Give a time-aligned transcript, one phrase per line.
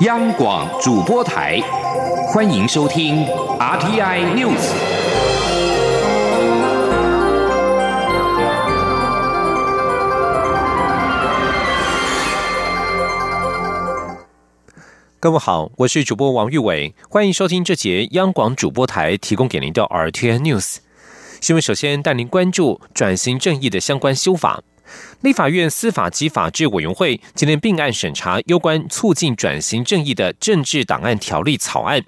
[0.00, 1.60] 央广主播台，
[2.26, 3.24] 欢迎收听
[3.60, 4.72] RTI News。
[15.20, 20.78] 各位好，我是主播王玉伟，欢迎收听这节央广主播台提供给您的 RTI News
[21.40, 21.62] 新闻。
[21.62, 24.64] 首先带您关注转型正义的相关修法。
[25.22, 32.04] 立法院司法及法制委员会今天并案审查有关促进转型正义的政治档案条例草案。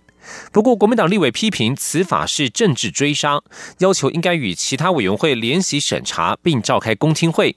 [0.51, 3.41] 不过，国民党立委批评此法是政治追杀，
[3.79, 7.55] 要求应该与其他委员会联席审查，并召开公听会。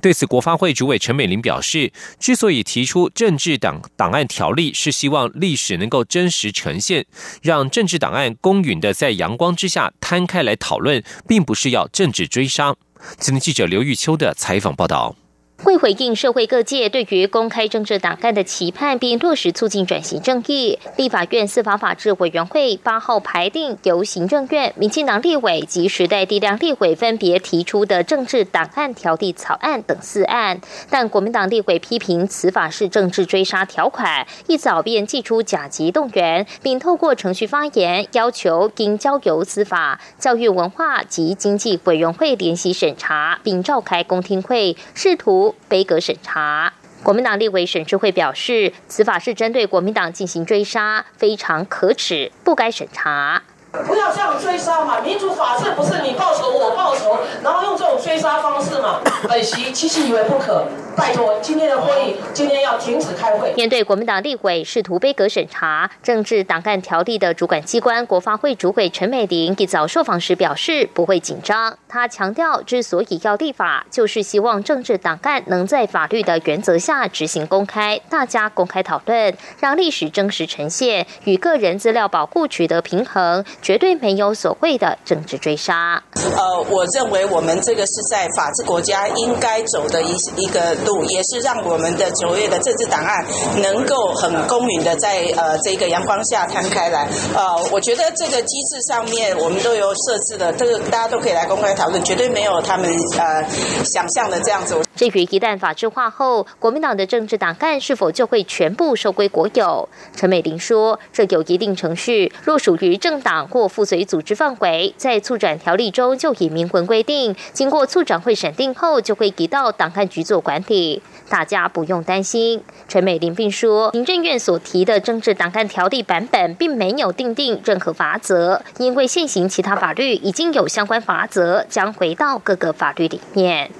[0.00, 1.90] 对此，国发会主委陈美玲表示，
[2.20, 7.04] 之所以提出政治档档案条例，是希望历史能够真实呈现，
[7.42, 12.76] 让政治档案公允的在阳光之下摊开来讨论，并不是要政治追杀。
[13.18, 15.16] 今天记者刘玉秋的采访报道。
[15.64, 45.53] 为回应社会各界对于公开政治档案的期盼，并落实促进转型正义，立法院司法法制委员会八号排定由行政院、民进党立委及时代力量立委分别提出的政治档案条例草案等四案，但国民党立委批评此法是政治追杀条款，一早便祭出甲级动员，并透过程序发言，要求应交由司法、教育、文化及经济委员会联席审查，并召开公听会，试图。
[45.68, 53.42] 杯格审查，国民党立委审智会表示，此法是针对国民党进行追杀，非常可耻，不该审查。
[53.86, 55.00] 不要这样追杀嘛！
[55.00, 59.00] 民主法治不是你报仇我报仇，然后用这种追杀方式嘛？
[59.28, 60.64] 本席其实以为不可。
[60.96, 63.52] 拜托，今天的会议今天要停止开会。
[63.54, 71.76] 面对国民党立委试图杯格审查政治党干条例的主管机关国发会主委陈美玲一早受访时表示不会紧张。
[71.88, 83.44] 他强调，之所以要立法，就是希望政治党干能在法律的原则下执行公开，大家公开讨论，让历史真实呈现，与个人资料保护取得平衡。
[83.64, 86.02] 绝对没有所谓的政治追杀。
[86.36, 93.24] 呃，我认为我们这个是在法治国家应该走的一一个路，也是让我们的九月的政治档案
[93.62, 97.08] 能够很公允的在呃这个阳光下摊开来。
[97.34, 103.42] 呃，我觉得这个机制上面我们都有设置的，这个大家都可以来公开讨论，绝对没有他们呃
[103.82, 104.78] 想象的这样子。
[104.96, 109.88] 至于一旦法制化后，国民党的政治档案是否就会全部收归国有？
[110.16, 113.44] 陈美玲说，这有一定程序，若属于政党。
[113.54, 122.62] 或附随组织范围，在促转条例中就已明文规定，经过促转会审定后，就会移到档案局做管理，大家不用担心。
[122.88, 133.70] 陈美玲并说，行政院所提的政治档案条例版本并没有定定任何法则，因为现行其他法律已经有相关法则，将回到各个法律里面。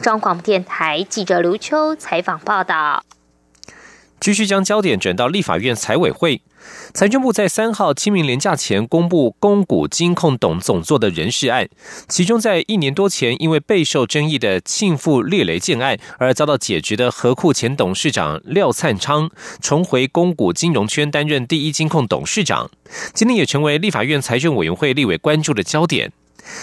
[0.00, 3.04] 中广电台记者刘秋采访报道。
[4.20, 6.42] 继续将焦点转到立法院财委会。
[6.94, 11.68] 财政部在三号清明连假前公布公股金控董总座的人事案，
[12.06, 19.28] 其中在一年多前因为备受争议的庆富列雷建案而遭到解职的和库前董事长廖灿昌，
[19.60, 22.70] 重回公股金融圈担任第一金控董事长，
[23.12, 26.12] 今天也成为立法院财政委员会立委关注的焦点。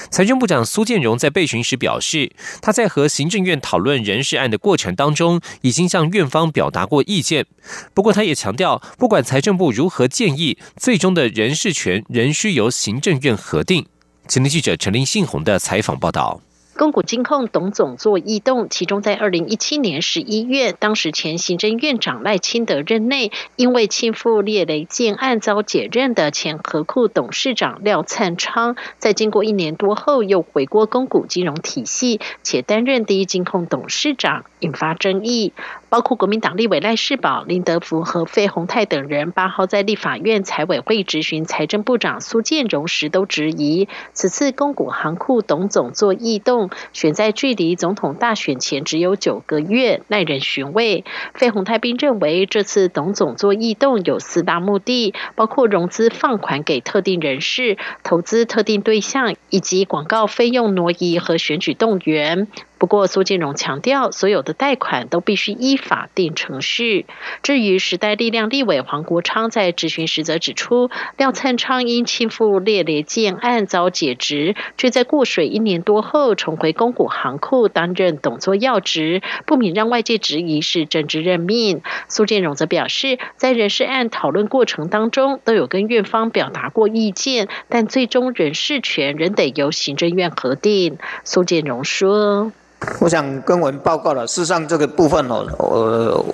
[0.09, 2.31] 财政部长苏建荣在被询时表示，
[2.61, 7.45] 他在和行政院讨论人事案的过程当中，已经向院方表达过意见。
[7.93, 13.85] 不过，他也强调，不管财政部如何建议，最终的人事权仍需由行政院核定。
[14.27, 16.41] 前天记者陈林信宏的采访报道。
[16.79, 35.51] 公股金控董总做异动，其中在二零一七年十一月，当时前行政院长赖清德任内，因为亲赴列雷建案遭解任的前和库董事长廖灿昌，在经过一年多后又回国公股金融体系，且担任第一金控董事长，引发争议。
[35.89, 51.03] 包括国民党立委赖世宝、林德福和费鸿泰等人，八号在立法院财委会质询财政部长苏建荣时，都质疑此次公股行库董总做异动，选在距离总统大选前只有九个月，耐人寻味。
[51.33, 62.47] 费鸿泰并认为，这次董总做异动有四大目的，包括融资放款给特定人士、投资特定对象，以及广告费用挪移和选举动员。
[62.79, 67.05] 不过，苏建荣强调，所有的贷款都必须依法定程序。
[67.43, 81.81] 至于时代力量立委黄国昌在质询时则指出，廖灿昌因亲赴列列建案遭解职，却在过水一年多后重回公股行库担任董座要职，不免让外界质疑是政治任命。
[82.07, 90.97] 苏建荣则表示，在人事案讨论过程当中，都有跟院方表达过意见，但最终人事权仍得由行政院核定。
[91.25, 92.53] 苏建荣说。
[92.99, 96.25] 我想跟我们报告了，事实上这个部分哦，呃，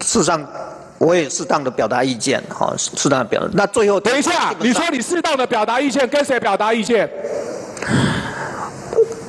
[0.00, 0.44] 事实上
[0.98, 3.42] 我也适当的表达意见，哈，适当的表。
[3.52, 7.08] 那最后等一下，你说你适当的表达意见，跟谁表达意见？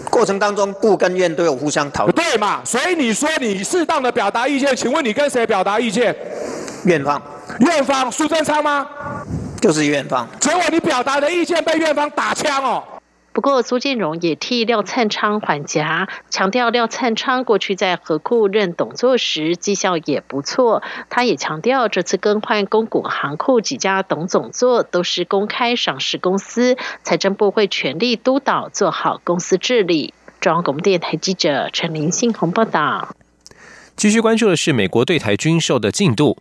[0.09, 2.61] 过程当中，部跟院都有互相讨论，对嘛？
[2.65, 6.15] 所以你说你适当的表达意见，请问你跟谁表达意见？
[6.83, 7.21] 院方，
[7.59, 8.87] 院方苏贞昌吗？
[9.61, 10.27] 就是院方。
[10.39, 12.83] 结果你表达的意见被院方打枪哦。
[13.31, 20.83] 不过，苏建荣也替廖灿昌缓颊，强调廖灿昌过去在河库任董座时绩效也不错。
[21.09, 30.13] 他也强调，这次更换公股行库几家董总座都是公开上市公司，财政部会全力督导做好公司治理。
[30.41, 33.15] 中央广播电台记者陈林信宏报道。
[33.95, 36.37] 继续关注的是美国对台军售的进度。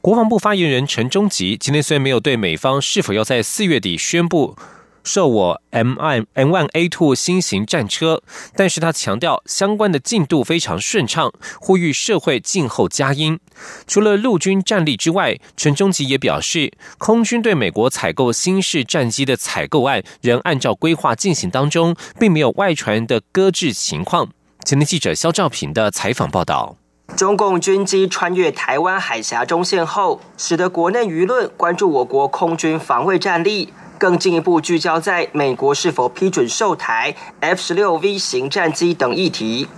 [0.00, 4.56] 国防部发言人陈忠吉今天虽然没有对美方是否要在四月底宣布。
[5.04, 8.22] 售我 M I M One A Two 新型战车，
[8.54, 13.38] 但是他强调相关的进度非常顺畅，呼吁社会静候佳音。
[13.86, 24.28] 除了陆军战力之外，陈忠吉也表示，空军对美国采购新式战机的采购案仍按照规划进行当中，并没有外传的搁置情况。
[24.64, 26.76] 前天记者肖兆平的采访报道：
[27.16, 33.72] 中共军机穿越台湾海峡中线后，使得国内舆论关注我国空军防卫战力。
[34.02, 39.68] 更进一步聚焦在美国是否批准售台 F 十六 V 型战机等议题。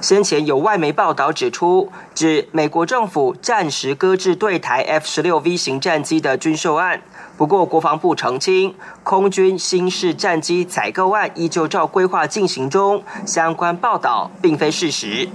[0.00, 7.00] 先前有外媒报道指出，指美国政府暂时搁置对台 F 十六 V 型战机的军售案。
[7.36, 15.28] 不过，国防部澄清，空军新式战机采购案依旧照规划进行中，相关报道并非事实。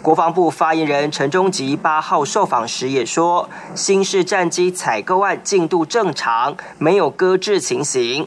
[0.00, 8.26] 国防部发言人陈忠吉八号受访时也说，新式战机采购案进度正常，没有搁置情形。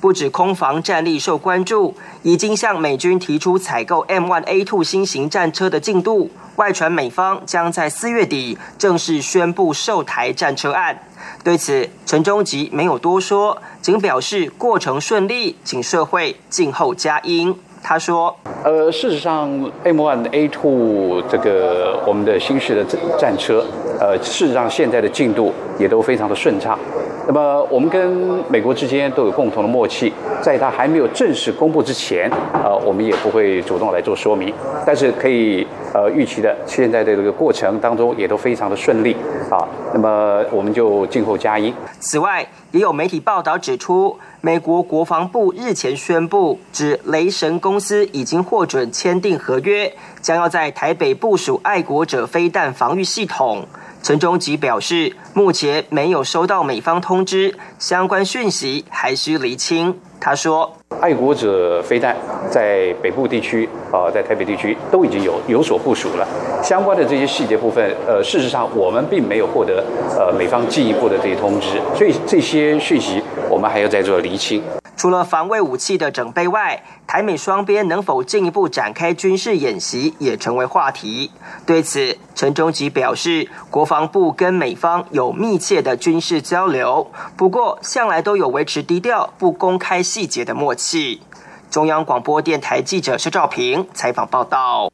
[0.00, 10.98] 不止空防战力受关注，已经向美军提出采购 M1A2 新型战车的进度，外传美方将在四月底正式宣布售台战车案。
[11.42, 17.54] 对此，陈忠吉没有多说，仅表示过程顺利，请社会静候佳音。
[17.80, 19.48] 他说：“呃，事实上
[19.84, 22.84] ，M1A2 这个我们的新式的
[23.18, 23.64] 战车，
[24.00, 26.78] 呃，事实上现在的进度也都非常的顺畅。
[27.28, 30.10] 那么，我们跟美国之间都有共同的默契，
[30.40, 32.30] 在它还没有正式公布之前，
[32.64, 34.52] 呃，我们也不会主动来做说明。
[34.86, 39.16] 但是可以。”呃，预期的现在的这个过程当中也都非常的顺利
[39.50, 39.56] 啊，
[39.94, 41.72] 那么我们就静候佳音。
[41.98, 49.90] 此外，也有媒体报道指出，美国国防部日前宣布，指雷神公司已经获准签订合约，
[50.20, 53.64] 将要在台北部署爱国者飞弹防御系统。
[54.02, 59.98] 陈忠吉表示，目前没有收到美方通知，相关讯息还需厘清。
[60.20, 60.74] 他说。
[61.00, 62.16] 爱国者飞弹
[62.50, 66.26] 在北部地区啊，在台北地区都已经有有所部署了。
[66.60, 69.84] 相关的这些细节部分，呃，事实上我们并没有获得
[70.18, 74.60] 呃美方进一步的这些通知，所以这些讯息我们还要再做厘清。
[74.98, 81.30] 除了防卫武器的整备外，台美双边能否进一步展开军事演习也成为话题。
[81.64, 91.22] 对此，陈忠吉表示，国防部跟美方有密切的军事交流，不过向来都有维持低调、不公开细节的默契。
[91.70, 94.90] 中央广播电台记者施兆平采访报道。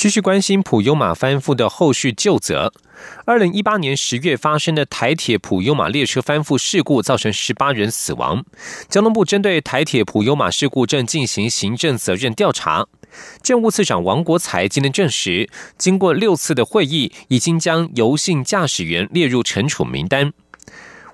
[0.00, 2.72] 继续关心普悠马翻覆的后续救责。
[3.26, 8.42] 二零一八年十月发生的台铁普悠马列车翻覆事故，造成十八人死亡。
[8.88, 12.86] 交通部针对台铁普悠马事故正进行行政责任调查。
[13.42, 20.32] 政务次长王国才今天证实，经过六次的会议，已经将油性驾驶员列入惩处名单。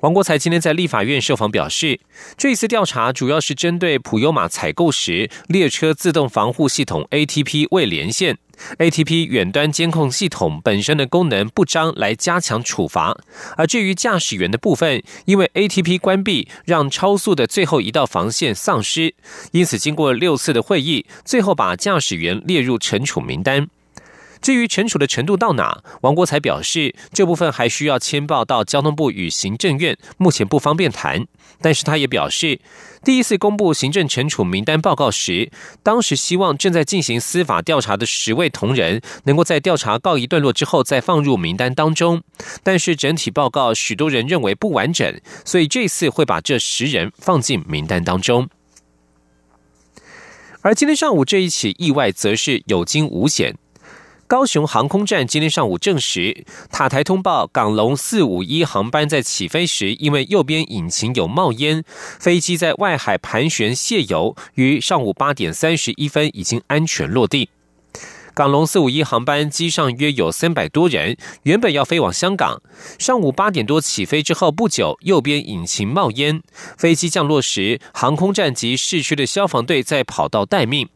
[0.01, 2.01] 王国才今天在立法院受访表示，
[2.37, 8.39] 这一次调查主要是针对普悠马采购时列车自动防护系统 ATP 未连线。
[8.79, 13.17] ATP 远端监控系统本身的功能不彰，来加强处罚。
[13.57, 19.15] 而至于驾驶员的部分，因为 ATP 关闭，让超速的最后一道防线丧失，
[19.53, 23.69] 因此经过六次的会议，最后把驾驶员列入惩处名单。
[24.47, 31.27] 至于惩处的程度到哪，王国才表示，这部分还需要签报到交通部与行政院，目前不方便谈。
[31.61, 32.61] 但是他也表示，
[33.03, 35.51] 第一次公布行政惩处名单报告时，
[35.83, 42.23] 当时希望正在进行司法调查的十位同仁，能够在调查告一段落之后再放入名单当中。
[42.63, 48.49] 但是整体报告许多人认为不完整，所以这次会把这十人放进名单当中。
[50.61, 53.57] 而今天上午这一起意外，则是有惊无险。
[54.29, 61.85] 高雄航空站今天上午证实，塔台通报港龙四五一航班在起飞时，因为右边引擎有冒烟，
[62.19, 67.51] 飞机在外海盘旋泄油，于上午八点三十一分已经安全落地。
[68.35, 72.61] 港龙四五一航班机上约有三百多人，原本要飞往香港。
[72.99, 76.43] 上午八点多起飞之后不久，右边引擎冒烟。
[76.77, 80.89] 飞机降落时，航空站及市区的消防队在跑道待命。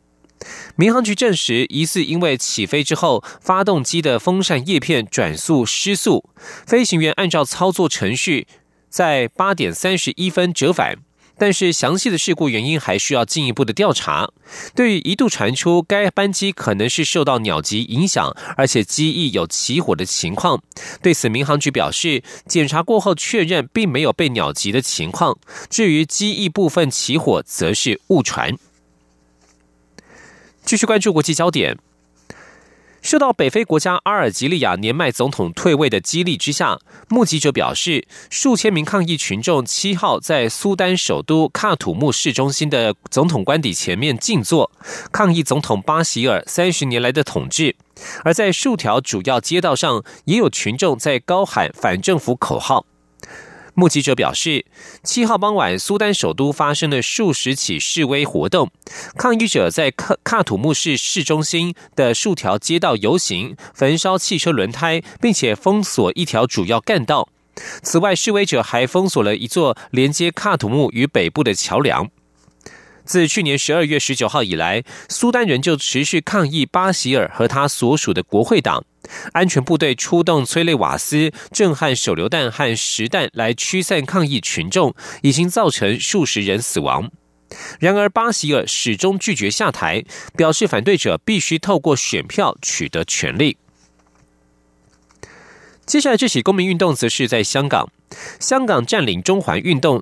[0.77, 6.29] 民航局证实，疑似因为起飞之后发动机的风扇叶片转速失速，
[6.67, 8.47] 飞行员按照操作程序
[8.89, 10.99] 在八点三十一分折返。
[11.39, 14.29] 但是详细的事故原因还需要进一步的调查。
[14.75, 20.63] 对于一度传出该班机可能是受到鸟击影响，而且机翼有起火的情况，
[21.01, 25.39] 对此民航局表示，检查过后确认并没有被鸟击的情况。
[25.71, 28.55] 至于机翼部分起火，则是误传。
[30.71, 31.77] 继续关注国际焦点。
[33.03, 44.71] 受到北非国家阿尔及利亚年迈总统退位的激励之下，目击者表示，数千名抗议群众七号在苏丹首都喀土穆市中心的总统官邸前面静坐，
[45.11, 47.75] 抗议总统巴希尔三十年来的统治。
[48.23, 52.87] 而在数条主要街道上，也有群众在高喊反政府口号。
[53.81, 54.67] 目击者表示，
[55.03, 58.71] 七号傍晚，苏丹首都发生了数十起示威活动，
[59.17, 67.31] 抗议者在喀喀土木市市中心的数条街道游行，焚烧汽车轮胎，并且封锁一条主要干道。
[67.83, 72.11] 此外，示威者还封锁了一座连接卡土木与北部的桥梁。
[73.11, 78.85] 自去年十二月十九号以来，苏丹人就持续抗议巴希尔和他所属的国会党。
[79.33, 87.11] 安全部队出动催泪瓦斯、震撼手榴弹和实弹来驱散抗议群众，已经造成数十人死亡。
[87.81, 90.05] 然而，巴希尔始终拒绝下台，
[90.37, 93.57] 表示反对者必须透过选票取得权利。
[95.85, 97.91] 接下来这起公民运动则是在香港，
[98.39, 100.01] 香港占领中环运动。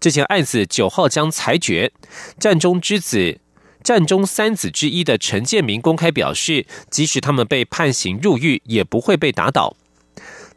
[0.00, 1.92] 这件案子九号将裁决，
[2.38, 3.38] 战中之子、
[3.84, 9.76] 战中三子之一的陈建明公开表示，即使他们被判刑入狱，也不会被打倒。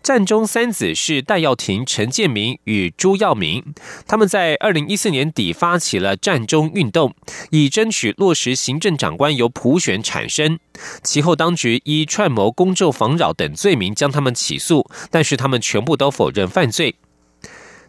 [0.01, 3.73] 战中三子是戴耀廷、陈建明与朱耀明，
[4.05, 7.15] 他们在二零一四年底发起了战中运动，
[7.51, 10.59] 以争取落实行政长官由普选产生。
[11.01, 16.95] 其后，当局依串谋、公众妨扰等罪名将他们起诉，但是他们全部都否认犯罪。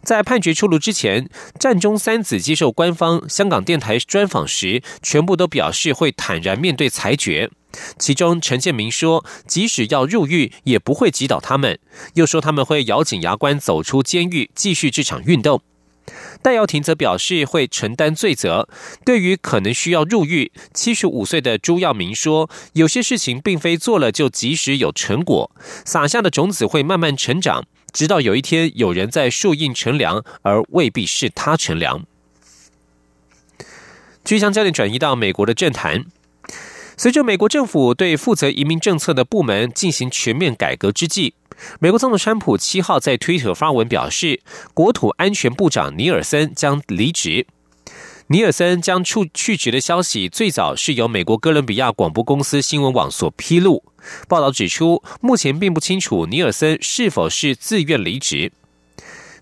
[0.05, 1.27] 在判决出炉之前，
[1.59, 7.49] 战中三子接受官方香港电台专访时，全部都表示会坦然面对裁决。
[7.97, 11.75] 其中，陈建明说，即使要入狱，也不会击倒他们；
[12.13, 15.61] 又说他们会咬紧牙关走出监狱，继续这场运动。
[16.41, 18.69] 戴耀廷则表示会承担罪责。
[19.03, 25.49] 对于可能需要入狱，七十五岁的朱耀明说，有些事情并非做了就即时有成果，
[25.83, 27.65] 撒下的种子会慢慢成长。
[27.95, 32.05] 直到有一天，有人在树荫乘凉，而未必是他乘凉。
[34.25, 36.03] 据将焦点转移到美国的政坛，
[36.97, 41.35] 随着美国政府对负责移民政策的部门进行全面改革之际，
[41.79, 44.41] 美国总统川普七号在推特发文表示，
[44.73, 47.47] 国土安全部长尼尔森将离职。
[48.27, 53.85] 尼尔森将处去职的消息，最早是由美国哥伦比亚广播公司新闻网所披露。
[54.27, 58.51] 报道指出，目前并不清楚尼尔森是否是自愿离职。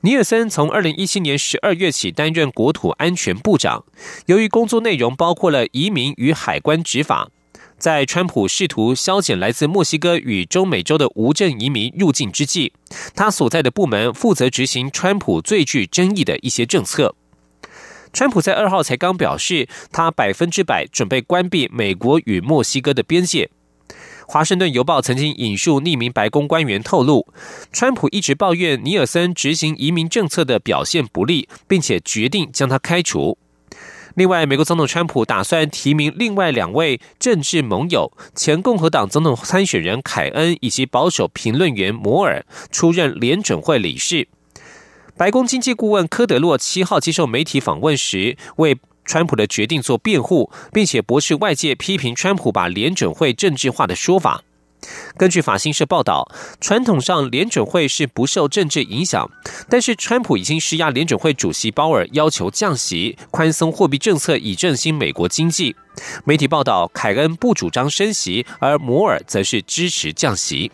[0.01, 3.85] 尼尔森从二零一七年十二月起担任国土安全部长，
[4.25, 7.29] 由于工作内容包括了移民与海关执法，
[7.77, 12.73] 在川普试图削减来自墨西哥与中美洲的无证移民入境之际，
[13.15, 17.15] 他所在的部门负责执行川普最具争议的一些政策。
[18.11, 23.49] 川普在二号才刚表示，他百分之百准备关闭美国与墨西哥的边界。
[24.27, 27.27] 华盛顿邮报曾经引述匿名白宫官员透露，
[27.71, 33.37] 川普一直抱怨尼尔森执行移民政策的表现不利，并且决定将他开除。
[34.15, 44.27] 另外，美国总统川普打算提名另外两位政治盟友，前共和党总统参选人凯恩以及保守评论员摩尔出任联准会理事。
[45.17, 54.43] 白宫经济顾问科德洛七号接受媒体访问时，为川普的决定做辩护，并且驳斥外界批评川普把联准会政治化的说法。
[55.15, 56.29] 根据法新社报道，
[56.59, 59.31] 传统上联准会是不受政治影响，
[59.69, 65.73] 但是川普已经施压联准会主席鲍尔，要求降息、宽松货币政策以振兴美国经济。
[66.25, 70.69] 媒体报道，凯恩不主张升息，而摩尔则是支持降息。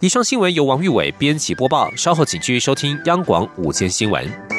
[0.00, 4.51] 以上新闻由王玉伟编辑播报，稍后请继续收听央广午间新闻。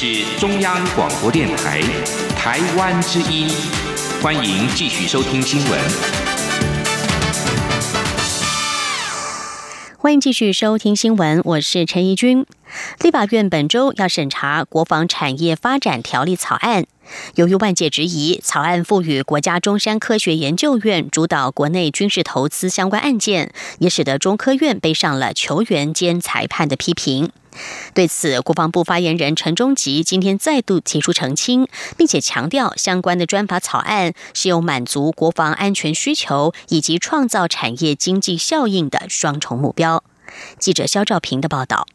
[0.00, 1.80] 是中央广播电台
[2.36, 3.48] 台湾之音，
[4.22, 5.80] 欢迎继续收听新闻。
[9.96, 12.46] 欢迎继续收听新闻，我是陈怡君。
[13.00, 16.84] 立法院本周要审查国防产业发展条例草案。
[17.34, 27.32] 由于外界质疑草案赋予国家中山科学研究院主导国内军事投资相关案件，也使得中科院背上了球员兼裁判的批评。
[27.94, 40.04] 对此，国防部发言人陈忠吉今天再度提出澄清，并且强调相关的专法草案是有满足国防安全需求以及创造产业经济效应的双重目标。
[40.58, 41.86] 记者肖兆平的报道。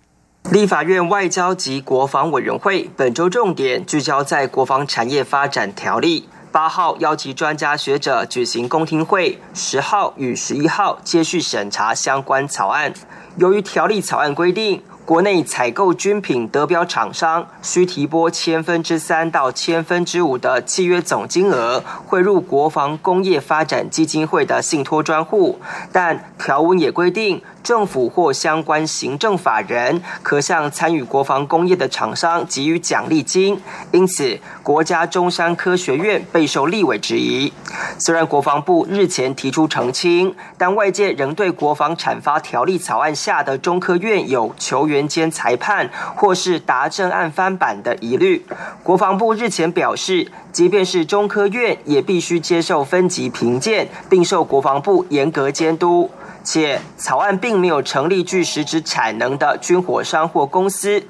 [0.51, 6.27] 立法院外交及国防委员会本周重点聚焦在国防产业发展条例。
[6.51, 12.93] 八号邀集专家学者举行公听会，十号与十一号接续审查相关草案。
[13.37, 25.59] 由于条例草案规定，国内采购军品德标厂商需提拨千分之三到千分之五的契约总金额汇入国防工业发展基金会的信托专户，
[25.91, 27.41] 但条文也规定。
[27.63, 33.59] 政府或相关行政法人可向参与国防工业的厂商给予奖励金，
[33.91, 37.51] 因此国家中山科学院备受立委质疑。
[37.97, 48.45] 虽然国防部日前提出澄清，但外界仍对国防产发条例草案下的中科院有球员兼裁判或是达政案翻版的疑虑。
[48.83, 56.11] 国防部日前表示，即便是中科院，也必须接受分级评鉴，并受国防部严格监督。
[56.43, 61.01] 且草案并没有成立具实质产能的军火商或公司。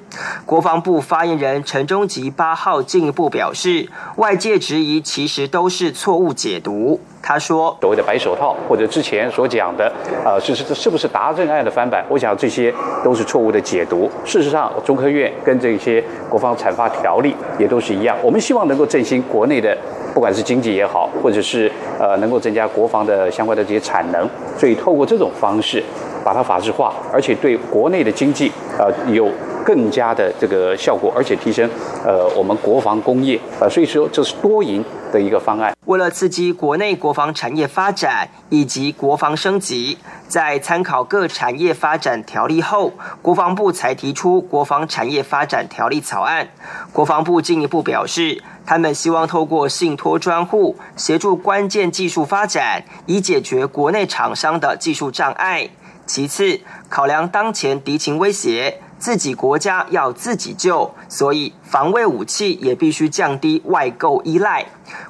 [0.46, 7.00] 国防部发言人陈忠吉八号进一步表示，外界质疑其实都是错误解读。
[7.20, 9.90] 他说：“所谓的白手套，或者之前所讲的，
[10.24, 12.04] 呃，是是是不是达政案的翻版？
[12.08, 12.72] 我想这些
[13.02, 14.10] 都是错误的解读。
[14.26, 18.14] 事实上，中科院跟这些国防产发条例也都是一样。
[18.22, 19.76] 我们希望能够振兴国内的。”
[20.14, 25.82] 不管是经济也好，或者是呃能够增加国防的相关的这些产能，所以透过这种方式
[26.24, 29.28] 把它法制化，而且对国内的经济呃有
[29.64, 31.68] 更加的这个效果，而且提升
[32.06, 35.72] 呃我们国防工业呃，所以说这是多赢的一个方案。
[35.86, 39.96] 为了刺激国内国防产业发展以及国防升级，
[40.26, 46.48] 在参考各产业发展条例后，国防部才提出国防产业发展条例草案。
[46.92, 48.42] 国防部进一步表示。
[48.66, 55.68] 他们希望透过信托专户协助关键技术发展，以解决国内厂商的技术障碍。
[56.06, 58.80] 其次，考量当前敌情威胁。
[58.98, 64.64] 自己国家要自己救，所以防卫武器也必须降低外购依赖。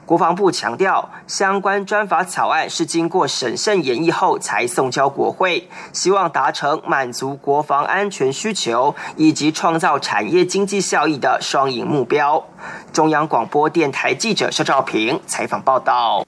[0.07, 12.45] 国防部强调，相关专法草案是经过审慎演绎后才送交国会，希望达成满足国防安全需求以及创造产业经济效益的双赢目标。
[12.93, 16.25] 中央广播电台记者肖兆平采访报道。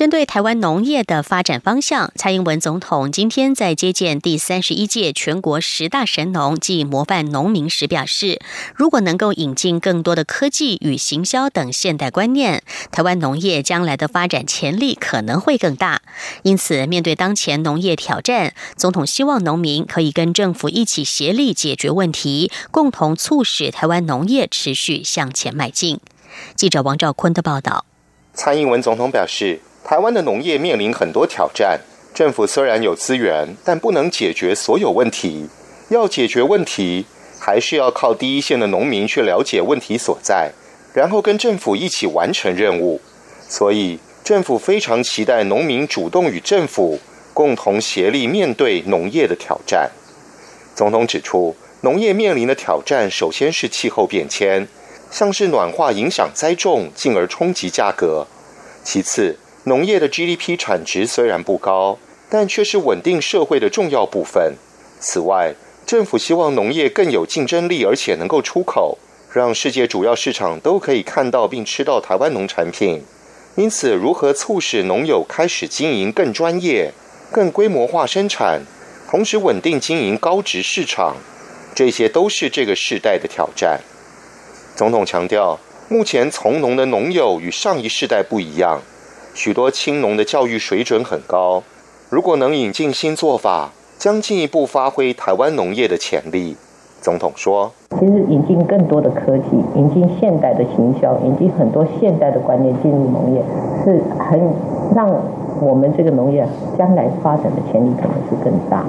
[0.00, 8.40] 针对台湾农业的发展方向，蔡英文总统今天在接见第三十一届全国十大神农暨模范农民时表示，
[8.74, 16.00] 如果能够引进更多的科技与行销等现代观念，台湾农业将来的发展潜力可能会更大。
[16.44, 26.00] 因此，面对当前农业挑战，总统希望农民可以跟政府一起协力解决问题，共同促使台湾农业持续向前迈进。
[26.56, 27.84] 记者王兆坤的报道。
[28.32, 29.60] 蔡英文总统表示。
[29.90, 31.80] 台湾的农业面临很多挑战，
[32.14, 35.48] 政府虽然有资源，但不能解决所有问题。
[35.88, 37.06] 要解决问题，
[37.40, 40.52] 还是要靠第一线的农民去了解问题所在，
[40.94, 43.00] 然后跟政府一起完成任务。
[43.48, 47.00] 所以，政府非常期待农民主动与政府
[47.34, 49.90] 共同协力面对农业的挑战。
[50.76, 54.68] 总统指出，农业面临的挑战，首先是气候变迁，
[55.10, 58.28] 像是暖化影响栽种，进而冲击价格；
[58.84, 61.98] 其次，农业的 GDP 产值虽然不高，
[62.30, 64.54] 但却是稳定社会的重要部分。
[64.98, 68.96] 此外，政府希望农业更有竞争力，而且能够出口，
[69.30, 73.02] 让世界主要市场都可以看到并吃到台湾农产品。
[73.56, 76.92] 因此，如何促使农友开始经营更专业、
[77.30, 78.62] 更规模化生产，
[79.10, 81.16] 同时稳定经营高值市场，
[81.74, 83.80] 这些都是这个时代的挑战。
[84.74, 88.80] 总统强调，目前从农的农友与上一世代不一样。
[89.32, 91.62] 许多青农的教育水准很高，
[92.08, 96.56] 如果能引进新做法，将进一步发挥台湾农业的潜力。
[97.00, 103.42] 总统说：“其实引进更多的科技，引进现代的行销，引进很多现代的观念进入农业，
[103.84, 104.38] 是很
[104.94, 105.08] 让
[105.62, 108.84] 我们这个农业将来发展的潜力可能是更大。”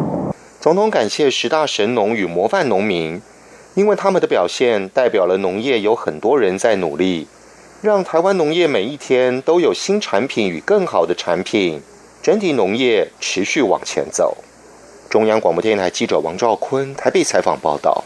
[0.60, 3.22] 总统感谢十大神农与模范农民，
[3.76, 7.28] 因为他们的表现代表了农业有很多人在努力，
[7.82, 11.82] 让台湾农业每一天都有新产品与更好的产品，
[12.22, 14.38] 整体农业持续往前走。
[15.10, 18.04] 中央广播电台记者王兆坤台北采访报道。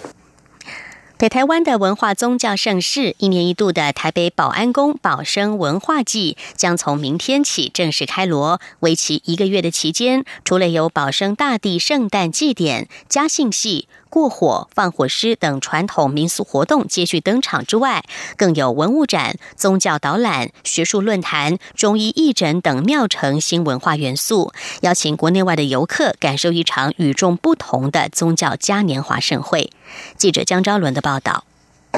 [1.18, 13.88] 北台湾的文化宗教盛事，一年一度的台北保安宫保生文化祭将从明天起正式开锣，为期一个月的期间，除了有保生大帝圣诞祭典、嘉庆戏。
[14.10, 18.06] 过火、放火狮等传统民俗活动接续登场之外，
[18.38, 29.70] 更有文物展、宗教导览、学术论坛、中医义诊等庙城新文化元素，邀请国内外的游客感受一场与众不同的宗教嘉年华盛会。
[30.18, 31.44] 记者江昭伦的报道。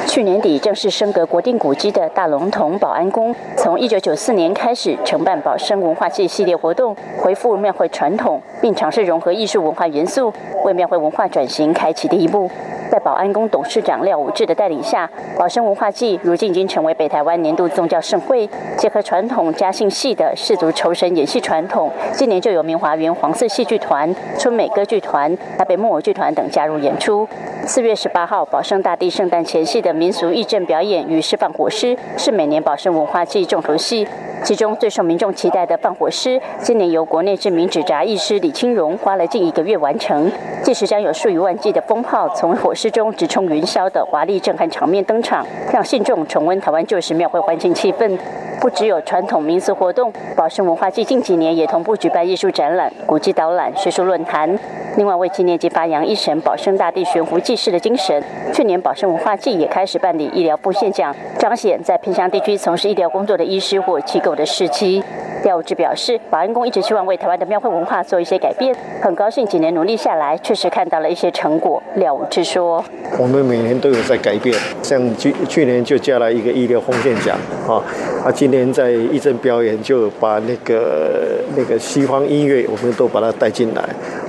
[0.06, 10.34] 去年底正式升格国定古迹的大龙峒保安宫，从一九九四年开始承办保生文化祭系列活动，恢复庙会传统，并尝试融合艺术文化元素，
[10.64, 12.50] 为庙会文化转型开启第一步。
[12.90, 27.28] 在保安宫董事长廖武志的带领下，保生文化祭如今已经成为北台湾年度宗教盛会，结合传统嘉兴戏的氏族酬神演戏传统，今年就有明华园黄色戏剧团、春美歌剧团、台北木偶剧团等加入演出。
[27.66, 34.06] 四月十八号，保生大帝圣诞前夕的的民俗义阵表演与释放火狮，是每年保生文化祭重头戏。
[34.44, 40.30] 其中最受民众期待的放火狮，今年由国内知名纸扎艺师李清荣花了近一个月完成。
[40.62, 48.18] 届时将有数以万计的风炮从火狮中直冲云霄的华丽震撼场面登场，让信众重温台湾旧时庙会欢庆气氛。
[48.60, 54.58] 不只有传统民俗活动，宝生文化季近几年也同步举办艺术展览、古迹导览、学术论坛。
[54.98, 65.04] 另外，为纪念及发扬一神保生大地悬壶济世的精神，去年宝生文化季也开始办理医疗奉献奖，彰显在萍乡地区从事医疗工作的医师或机构的士气。
[65.44, 71.82] 廖志表示，保安宫一直希望为台湾的庙会文化做一些改变，很高兴几年努力下来，确实看到了一些成果。
[71.96, 72.84] 廖志说
[73.18, 77.82] ：“我们每年都有在改变，像去去年就加了一个医疗奉献奖啊，
[78.26, 83.82] 啊，今年在义阵表演就把那个那个西方音乐，我们都把它带进来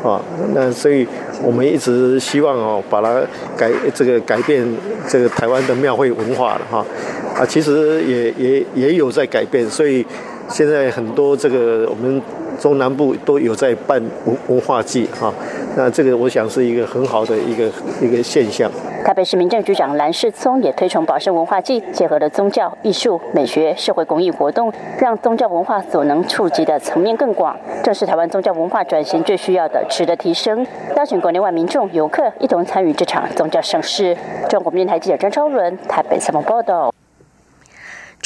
[0.08, 0.20] 啊。
[0.54, 1.06] 那所以
[1.42, 3.20] 我们一直希望哦，把它
[3.56, 4.64] 改这个改变
[5.08, 6.84] 这个台湾的庙会文化了哈。
[7.36, 10.06] 啊，其实也也也有在改变，所以。
[10.48, 12.20] 现在很多这个我们
[12.58, 15.32] 中南部都有在办文文化祭哈，
[15.76, 18.70] 那这个我想是一个很好的一个一个现象。
[19.04, 30.66] 台北市民政局长蓝世聪也推崇保生文化祭，结合了宗教、艺术、美学、社会公益活动，让宗教文化所能触及的层面更广，正是台湾宗教文化转型最需要的值得提升。
[30.96, 34.16] 邀请国内外民众、游客一同参与这场宗教盛事。
[34.48, 36.92] 中国电台记者张超伦台北采访报道。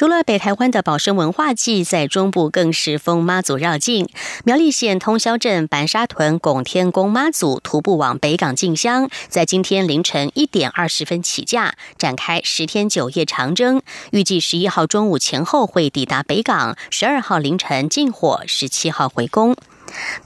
[0.03, 4.09] 除了北台湾的宝生文化祭，在中部更是封妈祖绕境。
[4.43, 13.81] 苗栗县通霄镇白沙屯拱天宫妈祖徒步往北港进香，在今天凌晨一点二十分起驾，展开十天九夜长征。
[14.11, 19.55] 预计十一号中午前后会抵达北港，十二号凌晨进火，十七号回宫。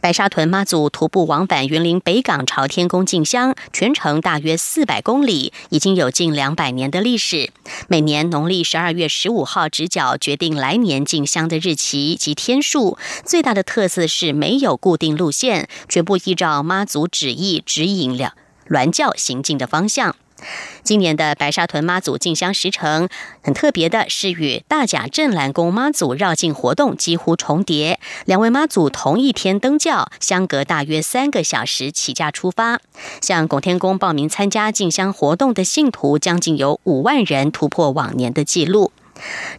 [0.00, 7.50] 白沙屯妈祖徒步往返云林北港朝天宫进香，全程大约四百公里，已经有近两百年的历史。
[7.88, 12.98] 每年农历十二月十五号直角决定来年进香的日期及天数。
[13.24, 18.34] 最大的特色是没有固定路线，全部依照妈祖旨意指引了
[18.68, 20.16] 銮轿行进的方向。
[20.82, 23.08] 今年的白沙屯妈祖进香时程
[23.42, 27.98] 很特别的是，与大甲镇澜宫妈祖绕境活动几乎重叠。
[28.24, 32.80] 两位妈祖同一天登轿，相隔大约三个小时起驾出发。
[33.20, 38.92] 向拱天宫报名参加进香活动的信徒将近有五万人，突破往年的纪录。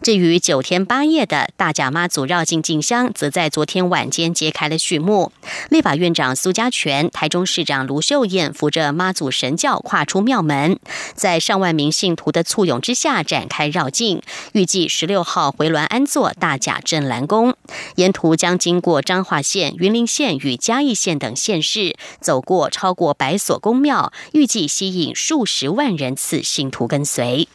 [0.02, 5.32] 至于九天八夜的大甲妈祖绕境进香，则在昨天晚间揭开了序幕。
[5.70, 10.78] 立法院长苏家全、台中市长卢秀燕扶着妈祖神轿跨出庙门，
[11.14, 14.22] 在上万名信徒的簇拥之下展开绕境。
[14.52, 17.54] 预计十六号回銮安坐大甲镇澜宫，
[17.96, 27.48] 沿途将经过彰化县、云林县与嘉义县等县市，走过超过百所宫庙，预计吸引数十万人次信徒跟随。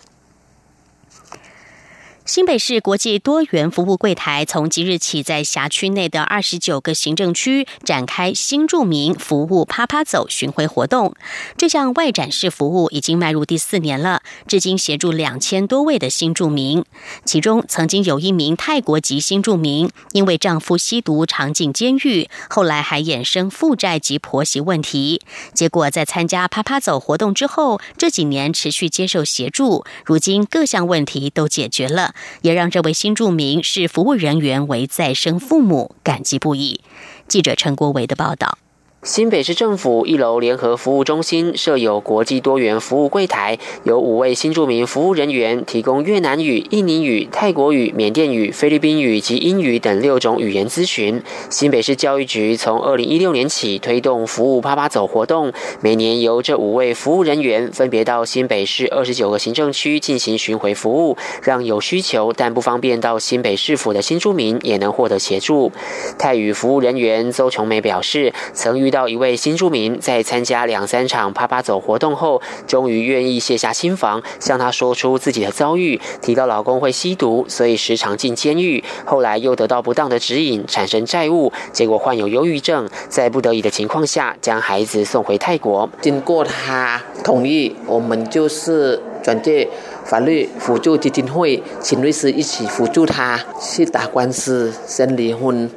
[2.26, 11.14] 新北市国际多元服务柜台从即日起，在辖区内的二十九个行政区展开新住民服务“啪啪走”巡回活动。
[11.58, 16.86] 这项外展式服务已经迈入第四年了，至今协助两千多位的新住民。
[17.26, 25.22] 其中，曾经有一名泰国籍新住民，因为丈夫吸毒常进监狱，后来还衍生负债及婆媳问题。
[25.54, 32.13] 结果在参加“啪啪走”活动之后，这几年持续接受协助，如今各项问题都解决了。
[32.42, 36.82] 也让这位新住民视服务人员为再生父母，感激不已。
[37.28, 38.58] 记者陈国伟的报道。
[39.04, 51.22] 新北市政府一楼联合服务中心设有国际多元服务柜台，有五位新住民服务人员提供越南语、印尼语、泰国语、缅甸语、菲律宾语及英语等六种语言咨询。
[51.50, 65.74] 新北市教育局从二零一六年起推动服务趴趴走活动，每年由这五位服务人员分别到新北市二十九个行政区进行巡回服务，让有需求但不方便到新北市府的新住民也能获得协助。
[66.18, 68.93] 泰语服务人员邹琼梅表示，曾遇。
[68.94, 78.84] 到一位新住民在参加两三场啪啪走活动后，终于愿意卸下心防，向他说出自己的遭遇，提到老公会吸毒，所以时常进监狱。
[79.04, 85.90] 后来又得到不当的指引，产生债务，结果患有忧郁症，在不得已的情况下，将孩子送回泰国。
[86.00, 89.68] 经过他同意，我们就是转介
[90.04, 95.70] 法律辅助基金会，请律师一起辅助他去打官司，先离婚。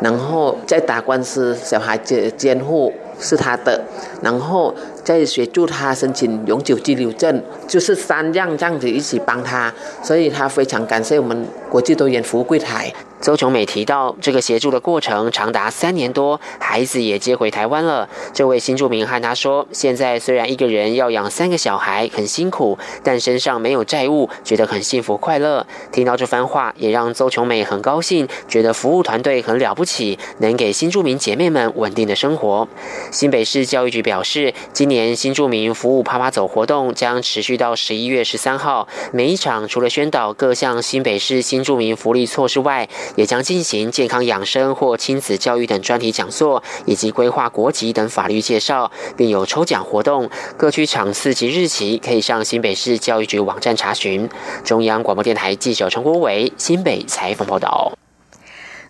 [0.00, 3.82] 然后再打官司，小孩子监护是他的，
[4.22, 12.92] 然后再协助他申请永久居留证，就是三样这样子一起帮他，所以他非常感谢我们国际多元服务柜台。
[13.20, 18.08] 邹琼美提到，这个协助的过程长达三年多，孩子也接回台湾了。
[18.32, 25.66] 这位新住民和他说，现在虽然一个人要养三个小孩很辛苦，但身上没有债务，觉得很幸福快乐。
[25.90, 32.68] 听到这番话，也让邹琼美很高兴，觉得服务团队很了不起，能给新住民姐妹们稳定的生活。
[33.10, 50.28] 新北市教育局表示，今年新住民服务啪啪走活动将持续到十一月十三号，每一场除了宣导各项新北市新住民福利措施外，也将进行健康养生或亲子教育等专题讲座，以及规划国籍等法律介绍，并有抽奖活动。
[50.56, 54.28] 各区场次及日期可以上新北市教育局网站查询。
[54.64, 57.92] 中央广播电台记者陈国伟新北采访报道。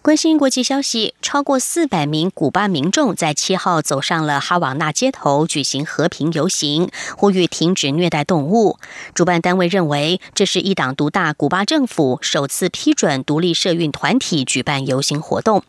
[0.08, 8.78] 关心国际消息，超过四百名古巴民众在七号走上了哈瓦那街头举行和平游行，呼吁停止虐待动物。
[9.12, 15.62] 主办单位认为，这是一党独大古巴政府首次批准独立社运团体举办游行活动。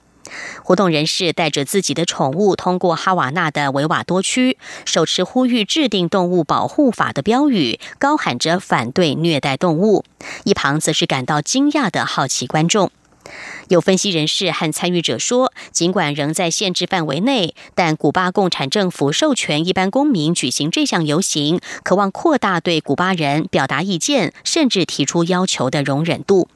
[0.63, 10.05] 活动人士带着自己的宠物通过哈瓦那的维瓦多区，手持呼吁制定动物保护法的标语，高喊着反对虐待动物。
[10.45, 12.89] 一旁则是感到惊讶的好奇观众。
[13.67, 26.47] 有分析人士和参与者说，尽管仍在限制范围内，但古巴共产政府授权一般公民举行这项游行，渴望扩大对古巴人表达意见甚至提出要求的容忍度。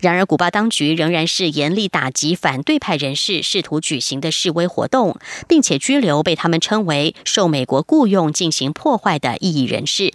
[0.00, 5.18] 然而，古巴当局仍然是严厉打击反对派人士试图举行的示威活动，
[5.48, 10.14] 并且拘留被他们称为受美国雇佣进行破坏的异议人士。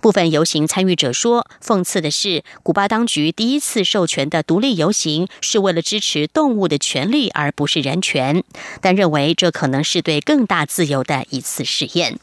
[0.00, 8.42] 部分游行参与者说：“讽刺的是，古巴当局第一次授权的独立游行是为了支持动物的权利，而不是人权。”
[8.80, 12.18] 但认为这可能是对更大自由的一次试验。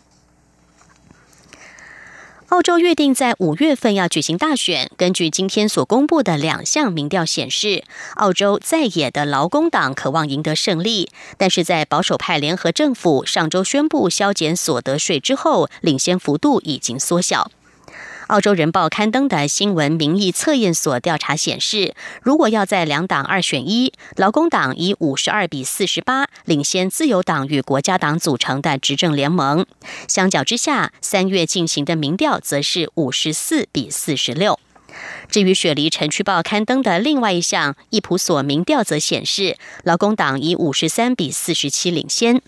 [2.56, 4.90] 澳洲约定在五月份要举行大选。
[4.96, 7.84] 根据今天所公布的两项民调显示，
[8.16, 17.52] 澳洲在野的劳工党渴望赢得胜利，但是在保守派联合政府上周宣布削减所得税之后，领先幅度已经缩小。
[18.28, 29.66] 澳洲人报刊登的新闻民意测验所调查显示，如果要在两党二选一，劳工党以五十二比四十八领先自由党与国家党组成的执政联盟。
[30.08, 34.60] 相较之下，三月进行的民调则是五十四比四十六。
[35.30, 42.42] 至于雪梨城区报刊登的另外一项易普所民调则显示，劳工党以五十三比四十七领先。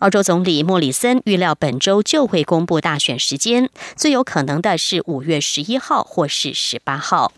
[0.00, 7.32] 澳洲总理莫里森预料本周就会公布大选时间，最有可能的是五月十一号或是十八号。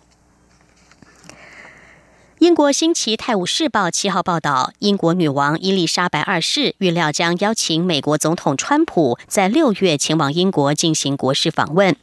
[2.39, 11.97] 英国《星期泰晤士报》七号报道，英国女王伊丽莎白二世预料将邀请美国总统川普在六月前往英国进行国事访问。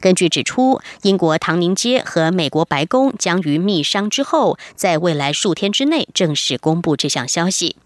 [0.00, 7.76] 根据指出，英国唐宁街和美国白宫将于密商之后，在未来数天之内正式公布这项消息。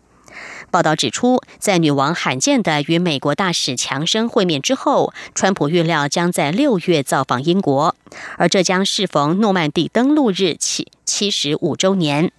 [0.74, 7.94] 报道指出，在女王罕见的与美国大使强生会面之后，川普预料将在六月造访英国，
[8.38, 12.32] 而这将适逢诺曼底登陆日七七十五周年。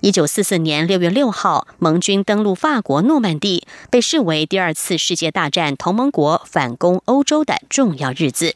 [0.00, 8.54] 一九四四年六月六号，盟军登陆法国诺曼底，被视为第二次世界大战同盟国反攻欧洲的重要日子。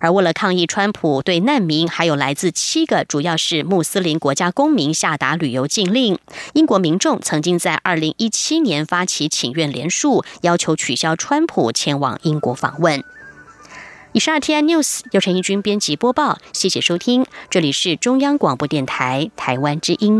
[0.00, 6.18] 而为了抗议川普对难民还有来自七个主要是穆斯林国家公民下达旅游禁令，
[6.54, 13.04] 英国民众曾经在二零一七年发起请愿联署，要求取消川普前往英国访问。
[14.12, 20.08] 以上 T I News 由陈义军编辑播报，谢谢收听，这里是中央广播电台台湾之音。